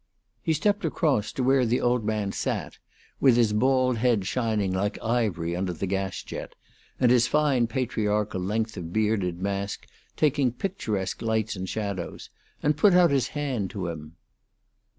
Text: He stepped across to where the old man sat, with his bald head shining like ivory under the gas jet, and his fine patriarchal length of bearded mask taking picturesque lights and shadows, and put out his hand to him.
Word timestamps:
He 0.41 0.53
stepped 0.53 0.83
across 0.83 1.31
to 1.33 1.43
where 1.43 1.63
the 1.63 1.79
old 1.79 2.03
man 2.03 2.31
sat, 2.31 2.79
with 3.19 3.35
his 3.37 3.53
bald 3.53 3.97
head 3.99 4.25
shining 4.25 4.73
like 4.73 4.97
ivory 5.03 5.55
under 5.55 5.73
the 5.73 5.85
gas 5.85 6.23
jet, 6.23 6.55
and 6.99 7.11
his 7.11 7.27
fine 7.27 7.67
patriarchal 7.67 8.41
length 8.41 8.77
of 8.77 8.91
bearded 8.91 9.39
mask 9.43 9.85
taking 10.17 10.53
picturesque 10.53 11.21
lights 11.21 11.55
and 11.55 11.69
shadows, 11.69 12.31
and 12.63 12.77
put 12.77 12.95
out 12.95 13.11
his 13.11 13.27
hand 13.27 13.69
to 13.69 13.89
him. 13.89 14.15